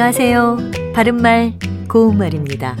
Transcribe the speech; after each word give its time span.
안녕하세요. 0.00 0.56
바른말, 0.94 1.58
고운말입니다. 1.86 2.74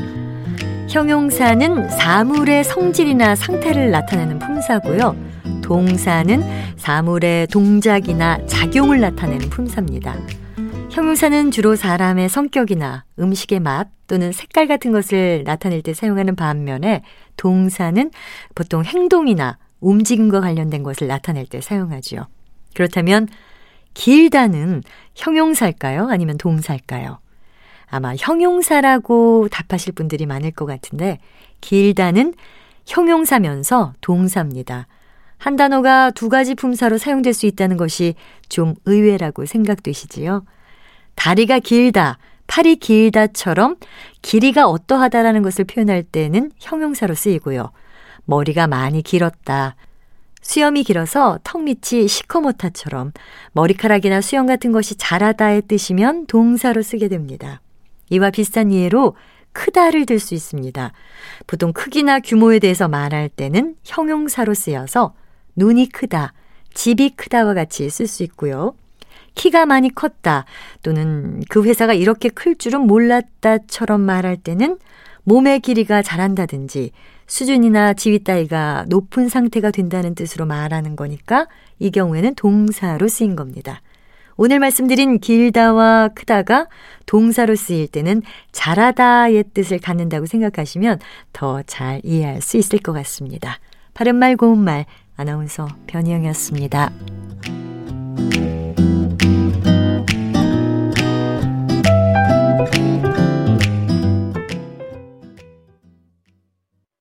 형용사는 0.88 1.90
사물의 1.90 2.64
성질이나 2.64 3.34
상태를 3.34 3.90
나타내는 3.90 4.38
품사고요. 4.38 5.14
동사는 5.62 6.42
사물의 6.78 7.48
동작이나 7.48 8.46
작용을 8.46 9.00
나타내는 9.00 9.50
품사입니다. 9.50 10.16
형용사는 10.90 11.50
주로 11.50 11.76
사람의 11.76 12.30
성격이나 12.30 13.04
음식의 13.18 13.60
맛 13.60 13.88
또는 14.06 14.32
색깔 14.32 14.66
같은 14.66 14.90
것을 14.90 15.44
나타낼 15.44 15.82
때 15.82 15.92
사용하는 15.92 16.36
반면에 16.36 17.02
동사는 17.36 18.10
보통 18.54 18.82
행동이나 18.82 19.58
움직임과 19.80 20.40
관련된 20.40 20.82
것을 20.82 21.06
나타낼 21.06 21.44
때 21.44 21.60
사용하지요. 21.60 22.28
그렇다면 22.74 23.28
길다는 23.94 24.82
형용사일까요? 25.14 26.08
아니면 26.08 26.38
동사일까요? 26.38 27.18
아마 27.86 28.14
형용사라고 28.16 29.48
답하실 29.50 29.94
분들이 29.94 30.26
많을 30.26 30.52
것 30.52 30.66
같은데 30.66 31.18
길다는 31.60 32.34
형용사면서 32.86 33.94
동사입니다. 34.00 34.86
한 35.38 35.56
단어가 35.56 36.10
두 36.10 36.28
가지 36.28 36.54
품사로 36.54 36.98
사용될 36.98 37.32
수 37.32 37.46
있다는 37.46 37.76
것이 37.76 38.14
좀 38.48 38.74
의외라고 38.84 39.46
생각되시지요? 39.46 40.44
다리가 41.14 41.58
길다, 41.58 42.18
팔이 42.46 42.76
길다처럼 42.76 43.76
길이가 44.22 44.68
어떠하다라는 44.68 45.42
것을 45.42 45.64
표현할 45.64 46.02
때는 46.02 46.52
형용사로 46.58 47.14
쓰이고요. 47.14 47.70
머리가 48.24 48.66
많이 48.66 49.02
길었다. 49.02 49.76
수염이 50.40 50.82
길어서 50.84 51.38
턱 51.44 51.62
밑이 51.62 52.08
시커멓다처럼 52.08 53.12
머리카락이나 53.52 54.20
수염 54.20 54.46
같은 54.46 54.72
것이 54.72 54.96
자라다의 54.96 55.62
뜻이면 55.62 56.26
동사로 56.26 56.82
쓰게 56.82 57.08
됩니다. 57.08 57.60
이와 58.10 58.30
비슷한 58.30 58.72
예로 58.72 59.14
크다를 59.52 60.06
들 60.06 60.20
수 60.20 60.34
있습니다. 60.34 60.92
보통 61.46 61.72
크기나 61.72 62.20
규모에 62.20 62.58
대해서 62.58 62.88
말할 62.88 63.28
때는 63.28 63.74
형용사로 63.84 64.54
쓰여서 64.54 65.14
눈이 65.56 65.90
크다, 65.90 66.32
집이 66.74 67.10
크다와 67.16 67.54
같이 67.54 67.90
쓸 67.90 68.06
수 68.06 68.22
있고요. 68.22 68.74
키가 69.34 69.66
많이 69.66 69.92
컸다 69.94 70.44
또는 70.82 71.42
그 71.48 71.64
회사가 71.64 71.94
이렇게 71.94 72.28
클 72.28 72.56
줄은 72.56 72.82
몰랐다처럼 72.82 74.00
말할 74.00 74.36
때는 74.36 74.78
몸의 75.24 75.60
길이가 75.60 76.02
자란다든지 76.02 76.90
수준이나 77.30 77.94
지위 77.94 78.24
따위가 78.24 78.84
높은 78.88 79.28
상태가 79.28 79.70
된다는 79.70 80.16
뜻으로 80.16 80.46
말하는 80.46 80.96
거니까 80.96 81.46
이 81.78 81.92
경우에는 81.92 82.34
동사로 82.34 83.06
쓰인 83.06 83.36
겁니다. 83.36 83.82
오늘 84.36 84.58
말씀드린 84.58 85.20
길다와 85.20 86.08
크다가 86.08 86.66
동사로 87.06 87.54
쓰일 87.54 87.86
때는 87.86 88.22
잘하다의 88.50 89.44
뜻을 89.54 89.78
갖는다고 89.78 90.26
생각하시면 90.26 90.98
더 91.32 91.62
잘 91.68 92.00
이해할 92.02 92.42
수 92.42 92.56
있을 92.56 92.80
것 92.80 92.92
같습니다. 92.94 93.60
바른말 93.94 94.36
고운말 94.36 94.86
아나운서 95.16 95.68
변희영이었습니다. 95.86 96.90